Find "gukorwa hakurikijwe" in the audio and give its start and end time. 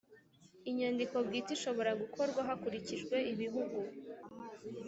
2.01-3.15